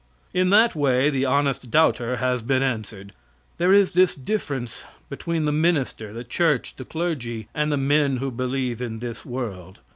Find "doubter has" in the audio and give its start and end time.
1.69-2.41